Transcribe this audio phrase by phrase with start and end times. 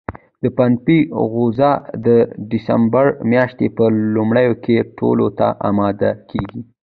[0.41, 0.99] د پنبې
[1.31, 1.71] غوزه
[2.05, 2.07] د
[2.65, 3.83] سپټمبر میاشتې په
[4.15, 6.61] لومړیو کې ټولولو ته اماده کېږي.